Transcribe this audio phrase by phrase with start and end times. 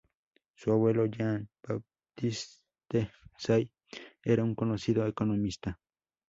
[0.55, 3.69] Su abuelo Jean-Baptiste Say
[4.23, 5.79] era un conocido economista.